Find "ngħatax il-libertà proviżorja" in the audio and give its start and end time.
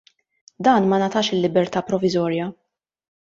1.03-2.51